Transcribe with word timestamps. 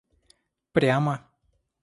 прямо 0.73 1.15